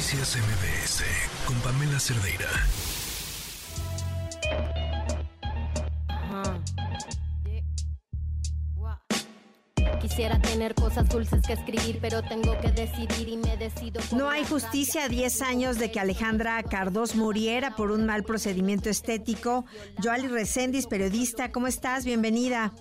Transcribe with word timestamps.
Noticias 0.00 0.34
MBS 0.34 1.04
con 1.44 1.54
Pamela 1.60 2.00
Cerdeira. 2.00 2.48
Quisiera 10.00 10.40
tener 10.40 10.74
cosas 10.74 11.06
dulces 11.06 11.42
que 11.46 11.52
escribir, 11.52 11.98
pero 12.00 12.22
tengo 12.22 12.58
que 12.60 12.72
decidir 12.72 13.28
y 13.28 13.36
me 13.36 13.58
decido. 13.58 14.00
No 14.16 14.30
hay 14.30 14.46
justicia 14.46 15.04
a 15.04 15.08
10 15.10 15.42
años 15.42 15.78
de 15.78 15.90
que 15.90 16.00
Alejandra 16.00 16.62
Cardós 16.62 17.14
muriera 17.14 17.76
por 17.76 17.90
un 17.90 18.06
mal 18.06 18.24
procedimiento 18.24 18.88
estético. 18.88 19.66
Joali 20.02 20.28
Recendis, 20.28 20.86
periodista, 20.86 21.52
¿cómo 21.52 21.66
estás? 21.66 22.06
Bienvenida. 22.06 22.72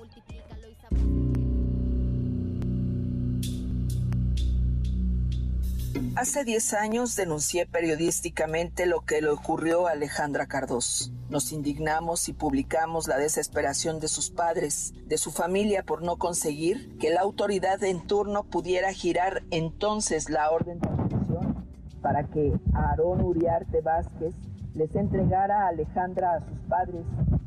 Hace 6.19 6.43
10 6.43 6.73
años 6.73 7.15
denuncié 7.15 7.65
periodísticamente 7.65 8.85
lo 8.85 9.05
que 9.05 9.21
le 9.21 9.29
ocurrió 9.29 9.87
a 9.87 9.91
Alejandra 9.91 10.47
Cardós. 10.47 11.13
Nos 11.29 11.53
indignamos 11.53 12.27
y 12.27 12.33
publicamos 12.33 13.07
la 13.07 13.15
desesperación 13.15 14.01
de 14.01 14.09
sus 14.09 14.29
padres, 14.29 14.93
de 15.07 15.17
su 15.17 15.31
familia 15.31 15.81
por 15.81 16.03
no 16.03 16.17
conseguir 16.17 16.97
que 16.97 17.09
la 17.09 17.21
autoridad 17.21 17.81
en 17.85 18.05
turno 18.05 18.43
pudiera 18.43 18.91
girar 18.91 19.43
entonces 19.49 20.29
la 20.29 20.51
orden 20.51 20.81
de 20.81 20.89
aprehensión 20.89 21.65
para 22.01 22.25
que 22.25 22.51
Aarón 22.73 23.21
Uriarte 23.21 23.79
Vázquez 23.79 24.35
les 24.75 24.93
entregara 24.95 25.67
a 25.67 25.67
Alejandra 25.69 26.33
a 26.33 26.39
sus 26.41 26.59
padres 26.67 27.05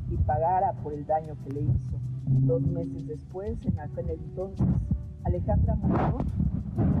y 0.09 0.17
pagara 0.17 0.73
por 0.81 0.93
el 0.93 1.05
daño 1.05 1.37
que 1.43 1.53
le 1.53 1.61
hizo. 1.61 1.99
Dos 2.25 2.63
meses 2.63 3.07
después, 3.07 3.55
en 3.65 3.79
aquel 3.79 4.09
entonces, 4.09 4.65
Alejandra 5.25 5.75
murió 5.75 6.17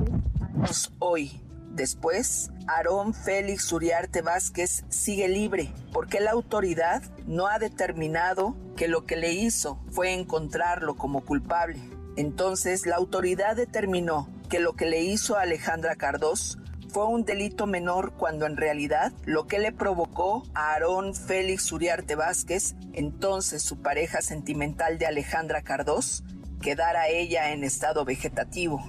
10 0.05 0.41
años 0.43 0.91
hoy 0.99 1.41
Después, 1.73 2.51
Aarón 2.67 3.15
Félix 3.15 3.71
Uriarte 3.71 4.21
Vázquez 4.21 4.85
sigue 4.89 5.27
libre 5.27 5.73
porque 5.91 6.19
la 6.19 6.31
autoridad 6.31 7.01
no 7.25 7.47
ha 7.47 7.57
determinado 7.57 8.55
que 8.77 8.87
lo 8.87 9.05
que 9.05 9.15
le 9.15 9.33
hizo 9.33 9.79
fue 9.91 10.13
encontrarlo 10.13 10.95
como 10.95 11.25
culpable. 11.25 11.79
Entonces, 12.15 12.85
la 12.85 12.97
autoridad 12.97 13.55
determinó 13.55 14.29
que 14.49 14.59
lo 14.59 14.73
que 14.73 14.85
le 14.85 15.01
hizo 15.01 15.35
a 15.35 15.41
Alejandra 15.41 15.95
Cardós 15.95 16.59
fue 16.89 17.07
un 17.07 17.25
delito 17.25 17.65
menor 17.65 18.13
cuando 18.13 18.45
en 18.45 18.55
realidad 18.55 19.11
lo 19.25 19.47
que 19.47 19.57
le 19.57 19.71
provocó 19.71 20.43
a 20.53 20.73
Aarón 20.73 21.15
Félix 21.15 21.71
Uriarte 21.71 22.13
Vázquez, 22.13 22.75
entonces 22.93 23.63
su 23.63 23.81
pareja 23.81 24.21
sentimental 24.21 24.99
de 24.99 25.07
Alejandra 25.07 25.63
Cardós, 25.63 26.23
quedara 26.61 27.07
ella 27.07 27.51
en 27.51 27.63
estado 27.63 28.05
vegetativo. 28.05 28.79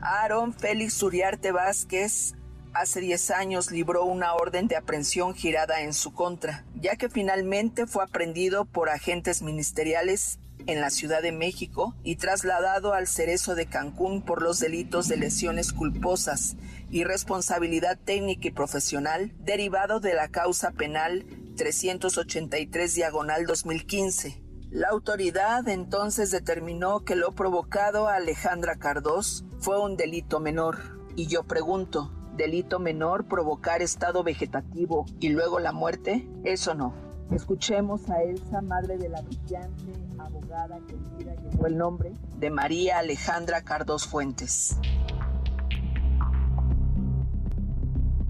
Aaron 0.00 0.52
Félix 0.52 1.00
Uriarte 1.00 1.52
Vázquez 1.52 2.34
hace 2.74 3.00
10 3.00 3.30
años 3.30 3.70
libró 3.70 4.04
una 4.04 4.34
orden 4.34 4.68
de 4.68 4.76
aprehensión 4.76 5.34
girada 5.34 5.82
en 5.82 5.94
su 5.94 6.12
contra, 6.12 6.64
ya 6.74 6.96
que 6.96 7.08
finalmente 7.08 7.86
fue 7.86 8.04
aprendido 8.04 8.64
por 8.64 8.90
agentes 8.90 9.42
ministeriales 9.42 10.38
en 10.66 10.80
la 10.80 10.90
Ciudad 10.90 11.22
de 11.22 11.32
México 11.32 11.94
y 12.02 12.16
trasladado 12.16 12.94
al 12.94 13.06
Cerezo 13.06 13.54
de 13.54 13.66
Cancún 13.66 14.22
por 14.22 14.42
los 14.42 14.60
delitos 14.60 15.08
de 15.08 15.16
lesiones 15.16 15.72
culposas 15.72 16.56
y 16.90 17.04
responsabilidad 17.04 17.98
técnica 17.98 18.48
y 18.48 18.52
profesional 18.52 19.32
derivado 19.38 20.00
de 20.00 20.14
la 20.14 20.28
causa 20.28 20.70
penal 20.70 21.24
383 21.56 22.94
diagonal 22.94 23.46
2015. 23.46 24.40
La 24.70 24.88
autoridad 24.88 25.68
entonces 25.68 26.30
determinó 26.30 27.04
que 27.04 27.14
lo 27.14 27.32
provocado 27.32 28.08
a 28.08 28.14
Alejandra 28.14 28.76
Cardós 28.76 29.44
fue 29.60 29.78
un 29.78 29.96
delito 29.96 30.40
menor. 30.40 30.78
Y 31.14 31.26
yo 31.26 31.44
pregunto, 31.44 32.10
¿delito 32.36 32.78
menor 32.78 33.24
provocar 33.24 33.82
estado 33.82 34.22
vegetativo 34.22 35.06
y 35.20 35.30
luego 35.30 35.60
la 35.60 35.72
muerte? 35.72 36.28
Eso 36.44 36.74
no. 36.74 36.94
Escuchemos 37.30 38.10
a 38.10 38.22
Elsa, 38.22 38.60
madre 38.60 38.98
de 38.98 39.08
la 39.08 39.22
brillante 39.22 39.92
abogada 40.18 40.78
que 40.86 41.24
llevó 41.24 41.66
el 41.66 41.78
nombre 41.78 42.12
de 42.36 42.50
María 42.50 42.98
Alejandra 42.98 43.62
Cardós 43.62 44.06
Fuentes. 44.06 44.76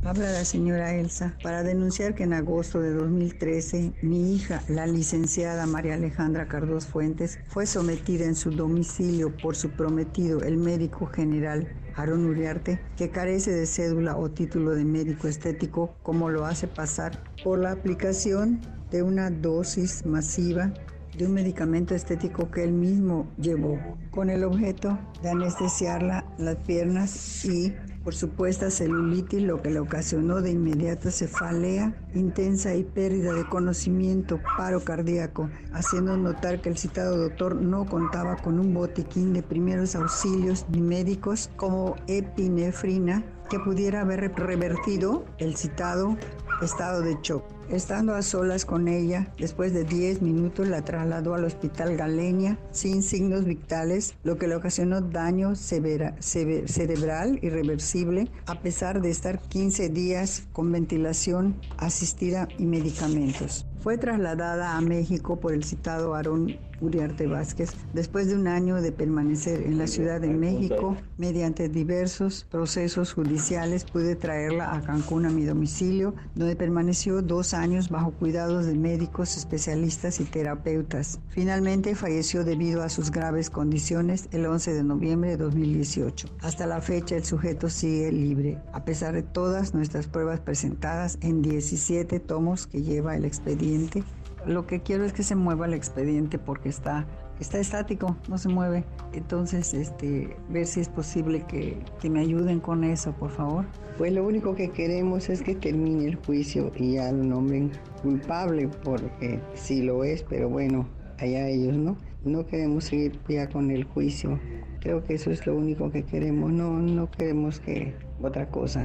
Habla 0.05 0.33
la 0.33 0.45
señora 0.45 0.97
Elsa 0.97 1.37
para 1.45 1.63
denunciar 1.63 2.17
que 2.17 2.25
en 2.25 2.33
agosto 2.33 2.81
de 2.81 2.93
2013 2.93 3.93
mi 4.03 4.35
hija, 4.35 4.61
la 4.67 4.85
licenciada 4.89 5.65
María 5.65 5.95
Alejandra 5.95 6.49
Cardós 6.49 6.87
Fuentes, 6.87 7.39
fue 7.47 7.67
sometida 7.67 8.25
en 8.25 8.35
su 8.35 8.51
domicilio 8.51 9.33
por 9.37 9.55
su 9.55 9.71
prometido, 9.71 10.41
el 10.41 10.57
médico 10.57 11.07
general 11.07 11.73
Aaron 11.95 12.27
Uriarte, 12.27 12.81
que 12.97 13.11
carece 13.11 13.53
de 13.53 13.65
cédula 13.65 14.17
o 14.17 14.29
título 14.29 14.73
de 14.73 14.85
médico 14.85 15.29
estético, 15.29 15.95
como 16.03 16.31
lo 16.31 16.47
hace 16.47 16.67
pasar 16.67 17.23
por 17.45 17.61
la 17.61 17.71
aplicación 17.71 18.61
de 18.91 19.05
una 19.05 19.31
dosis 19.31 20.05
masiva 20.05 20.75
de 21.17 21.27
un 21.27 21.35
medicamento 21.35 21.95
estético 21.95 22.51
que 22.51 22.65
él 22.65 22.73
mismo 22.73 23.31
llevó, 23.37 23.79
con 24.11 24.31
el 24.31 24.43
objeto 24.43 24.99
de 25.23 25.31
anestesiarla 25.31 26.25
las 26.39 26.57
piernas 26.57 27.45
y 27.45 27.73
por 28.05 28.15
supuesta 28.15 28.71
celulitis, 28.71 29.43
lo 29.43 29.63
que 29.63 29.71
le 29.71 29.81
ocasionó 29.81 30.41
de 30.41 30.51
inmediato 30.51 31.11
cefalea 31.11 31.95
intensa 32.15 32.75
y 32.75 32.85
pérdida 32.85 33.33
de 33.33 33.49
conocimiento, 33.49 34.41
paro 34.57 34.81
cardíaco, 34.81 35.49
haciendo 35.73 36.17
notar 36.17 36.61
que 36.61 36.69
el 36.69 36.77
citado 36.77 37.17
doctor 37.17 37.57
no 37.57 37.87
contaba 37.87 38.37
con 38.37 38.59
un 38.59 38.75
botiquín 38.75 39.33
de 39.33 39.43
primeros 39.43 39.95
auxilios 39.95 40.67
ni 40.69 40.81
médicos 40.81 41.51
como 41.57 41.97
epinefrina 42.07 43.25
que 43.49 43.59
pudiera 43.59 44.01
haber 44.01 44.33
revertido 44.35 45.25
el 45.39 45.57
citado 45.57 46.17
estado 46.63 47.03
de 47.03 47.17
shock. 47.23 47.45
Estando 47.73 48.15
a 48.15 48.21
solas 48.21 48.67
con 48.67 48.87
ella, 48.87 49.33
después 49.39 49.73
de 49.73 49.85
10 49.85 50.21
minutos 50.21 50.69
la 50.69 50.85
trasladó 50.85 51.35
al 51.35 51.47
hospital 51.47 51.97
Galenia 51.97 52.59
sin 52.71 53.03
signos 53.03 53.47
vitales, 53.47 54.15
lo 54.25 54.37
que 54.37 54.47
le 54.47 54.57
ocasionó 54.57 55.01
daño 55.01 55.55
cerebral 55.57 57.39
irreversible, 57.41 58.31
a 58.45 58.61
pesar 58.61 59.01
de 59.01 59.09
estar 59.09 59.41
15 59.41 59.89
días 59.89 60.43
con 60.53 60.71
ventilación 60.71 61.57
asistida 61.79 62.47
y 62.59 62.67
medicamentos. 62.67 63.65
Fue 63.81 63.97
trasladada 63.99 64.77
a 64.77 64.81
México 64.81 65.41
por 65.41 65.55
el 65.55 65.65
citado 65.65 66.15
Aarón 66.15 66.57
Uriarte 66.81 67.27
Vázquez 67.27 67.71
después 67.93 68.29
de 68.29 68.37
un 68.37 68.47
año 68.47 68.81
de 68.81 68.93
permanecer 68.93 69.63
en 69.63 69.77
la 69.77 69.89
Ciudad 69.89 70.21
de 70.21 70.29
México. 70.29 70.97
Mediante 71.19 71.69
diversos 71.69 72.47
procesos 72.49 73.13
judiciales 73.13 73.85
pude 73.85 74.15
traerla 74.15 74.73
a 74.73 74.83
Cancún 74.83 75.27
a 75.27 75.31
mi 75.31 75.45
domicilio, 75.45 76.15
donde 76.37 76.55
permaneció 76.55 77.23
dos 77.23 77.55
años 77.55 77.62
bajo 77.91 78.11
cuidados 78.11 78.67
de 78.67 78.75
médicos, 78.75 79.37
especialistas 79.37 80.19
y 80.19 80.25
terapeutas. 80.25 81.21
Finalmente 81.29 81.95
falleció 81.95 82.43
debido 82.43 82.83
a 82.83 82.89
sus 82.89 83.13
graves 83.13 83.51
condiciones 83.51 84.29
el 84.33 84.47
11 84.47 84.75
de 84.75 84.83
noviembre 84.83 85.31
de 85.31 85.37
2018. 85.37 86.29
Hasta 86.41 86.67
la 86.67 86.81
fecha 86.81 87.15
el 87.15 87.25
sujeto 87.25 87.71
sigue 87.71 88.11
libre, 88.11 88.59
a 88.73 88.85
pesar 88.85 89.15
de 89.15 89.23
todas 89.23 89.75
nuestras 89.75 90.09
pruebas 90.09 90.41
presentadas 90.41 91.19
en 91.21 91.41
17 91.41 92.19
tomos 92.19 92.67
que 92.67 92.83
lleva 92.83 93.17
el 93.17 93.25
expediente 93.25 94.03
lo 94.47 94.67
que 94.67 94.81
quiero 94.81 95.05
es 95.05 95.13
que 95.13 95.23
se 95.23 95.37
mueva 95.37 95.67
el 95.67 95.75
expediente 95.75 96.39
porque 96.39 96.69
está, 96.69 97.07
está 97.43 97.59
estático, 97.59 98.17
no 98.29 98.39
se 98.39 98.49
mueve. 98.49 98.85
Entonces, 99.13 99.75
este, 99.75 100.37
ver 100.49 100.67
si 100.67 100.81
es 100.81 100.89
posible 100.89 101.45
que, 101.47 101.77
que 102.01 102.09
me 102.09 102.21
ayuden 102.21 102.61
con 102.61 102.85
eso, 102.85 103.13
por 103.13 103.31
favor. 103.31 103.67
Pues 103.99 104.13
lo 104.13 104.25
único 104.25 104.55
que 104.55 104.71
queremos 104.71 105.29
es 105.29 105.43
que 105.43 105.55
termine 105.55 106.07
el 106.07 106.17
juicio 106.17 106.73
y 106.77 106.95
ya 106.95 107.13
lo 107.13 107.23
nombren 107.23 107.73
culpable, 108.03 108.69
porque 108.83 109.41
sí 109.55 109.83
lo 109.83 110.05
es, 110.05 110.23
pero 110.23 110.49
bueno, 110.49 110.89
allá 111.19 111.49
ellos, 111.49 111.77
¿no? 111.77 111.97
No 112.25 112.47
queremos 112.47 112.85
seguir 112.85 113.19
ya 113.29 113.49
con 113.49 113.71
el 113.71 113.85
juicio. 113.85 114.39
Creo 114.81 115.05
que 115.05 115.15
eso 115.15 115.31
es 115.31 115.47
lo 115.47 115.57
único 115.57 115.91
que 115.91 116.05
queremos, 116.05 116.53
no, 116.53 116.79
no 116.79 117.11
queremos 117.11 117.61
que 117.61 117.95
otra 118.21 118.49
cosa. 118.49 118.85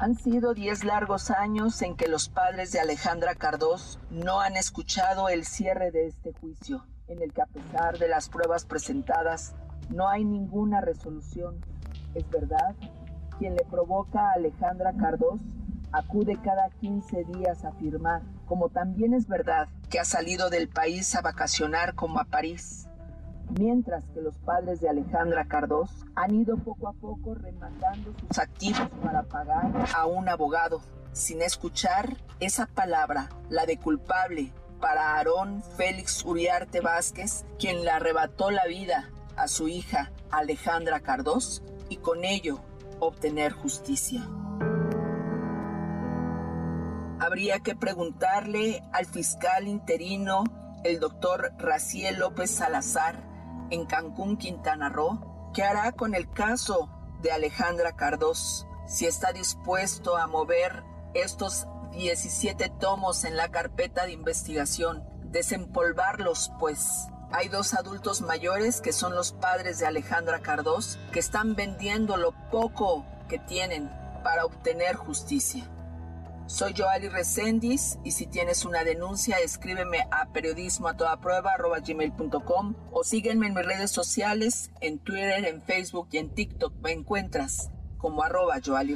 Han 0.00 0.16
sido 0.16 0.54
diez 0.54 0.84
largos 0.84 1.32
años 1.32 1.82
en 1.82 1.96
que 1.96 2.06
los 2.06 2.28
padres 2.28 2.70
de 2.70 2.78
Alejandra 2.78 3.34
Cardós 3.34 3.98
no 4.10 4.40
han 4.40 4.56
escuchado 4.56 5.28
el 5.28 5.44
cierre 5.44 5.90
de 5.90 6.06
este 6.06 6.32
juicio, 6.34 6.86
en 7.08 7.20
el 7.20 7.32
que 7.32 7.42
a 7.42 7.46
pesar 7.46 7.98
de 7.98 8.06
las 8.06 8.28
pruebas 8.28 8.64
presentadas, 8.64 9.56
no 9.90 10.08
hay 10.08 10.24
ninguna 10.24 10.80
resolución. 10.80 11.64
Es 12.14 12.30
verdad, 12.30 12.76
quien 13.40 13.56
le 13.56 13.64
provoca 13.64 14.20
a 14.20 14.34
Alejandra 14.34 14.92
Cardós 14.92 15.40
acude 15.90 16.38
cada 16.44 16.70
15 16.80 17.24
días 17.24 17.64
a 17.64 17.72
firmar, 17.72 18.22
como 18.46 18.68
también 18.68 19.14
es 19.14 19.26
verdad 19.26 19.66
que 19.90 19.98
ha 19.98 20.04
salido 20.04 20.48
del 20.48 20.68
país 20.68 21.16
a 21.16 21.22
vacacionar 21.22 21.96
como 21.96 22.20
a 22.20 22.24
París 22.24 22.88
mientras 23.50 24.04
que 24.14 24.20
los 24.20 24.36
padres 24.38 24.80
de 24.80 24.88
Alejandra 24.88 25.46
Cardós 25.46 25.90
han 26.14 26.34
ido 26.34 26.56
poco 26.56 26.88
a 26.88 26.92
poco 26.92 27.34
remandando 27.34 28.12
sus 28.20 28.38
activos 28.38 28.88
para 29.02 29.22
pagar 29.22 29.72
a 29.94 30.06
un 30.06 30.28
abogado, 30.28 30.80
sin 31.12 31.42
escuchar 31.42 32.16
esa 32.40 32.66
palabra, 32.66 33.28
la 33.48 33.66
de 33.66 33.78
culpable, 33.78 34.52
para 34.80 35.16
Aarón 35.16 35.62
Félix 35.76 36.24
Uriarte 36.24 36.80
Vázquez, 36.80 37.44
quien 37.58 37.84
le 37.84 37.90
arrebató 37.90 38.50
la 38.50 38.66
vida 38.66 39.10
a 39.36 39.48
su 39.48 39.68
hija 39.68 40.12
Alejandra 40.30 41.00
Cardós 41.00 41.62
y 41.88 41.96
con 41.96 42.24
ello 42.24 42.60
obtener 43.00 43.52
justicia. 43.52 44.26
Habría 47.20 47.58
que 47.60 47.74
preguntarle 47.74 48.82
al 48.92 49.06
fiscal 49.06 49.66
interino, 49.66 50.44
el 50.84 51.00
doctor 51.00 51.52
Raciel 51.58 52.20
López 52.20 52.50
Salazar, 52.50 53.16
en 53.70 53.86
Cancún, 53.86 54.36
Quintana 54.36 54.88
Roo, 54.88 55.50
qué 55.54 55.62
hará 55.62 55.92
con 55.92 56.14
el 56.14 56.30
caso 56.30 56.90
de 57.22 57.32
Alejandra 57.32 57.96
Cardós, 57.96 58.66
si 58.86 59.06
está 59.06 59.32
dispuesto 59.32 60.16
a 60.16 60.26
mover 60.26 60.84
estos 61.14 61.66
17 61.92 62.68
tomos 62.80 63.24
en 63.24 63.36
la 63.36 63.48
carpeta 63.48 64.06
de 64.06 64.12
investigación, 64.12 65.04
desempolvarlos 65.24 66.52
pues. 66.58 67.08
Hay 67.30 67.48
dos 67.48 67.74
adultos 67.74 68.22
mayores 68.22 68.80
que 68.80 68.92
son 68.92 69.14
los 69.14 69.32
padres 69.32 69.78
de 69.78 69.86
Alejandra 69.86 70.40
Cardós 70.40 70.98
que 71.12 71.18
están 71.18 71.54
vendiendo 71.54 72.16
lo 72.16 72.32
poco 72.50 73.04
que 73.28 73.38
tienen 73.38 73.90
para 74.24 74.46
obtener 74.46 74.96
justicia. 74.96 75.68
Soy 76.48 76.72
Joali 76.74 77.10
Recendis 77.10 77.98
y 78.04 78.12
si 78.12 78.26
tienes 78.26 78.64
una 78.64 78.82
denuncia 78.82 79.36
escríbeme 79.38 80.06
a 80.10 80.32
periodismo 80.32 80.88
o 82.90 83.04
sígueme 83.04 83.48
en 83.48 83.54
mis 83.54 83.66
redes 83.66 83.90
sociales, 83.90 84.70
en 84.80 84.98
Twitter, 84.98 85.44
en 85.44 85.60
Facebook 85.62 86.08
y 86.10 86.16
en 86.16 86.34
TikTok 86.34 86.72
me 86.82 86.92
encuentras 86.92 87.70
como 87.98 88.22
arroba 88.22 88.60
Joali. 88.64 88.94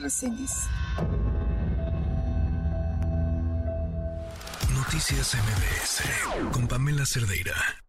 Noticias 4.72 5.34
MBS 5.34 6.52
con 6.52 6.66
Pamela 6.66 7.04
Cerdeira. 7.04 7.81